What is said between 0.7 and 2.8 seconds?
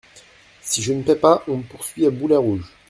je ne paie pas, on me poursuit à boulets rouges.